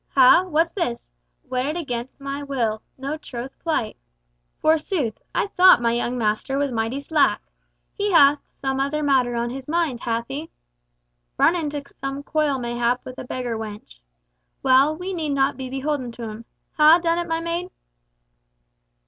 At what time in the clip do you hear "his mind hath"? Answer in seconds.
9.51-10.25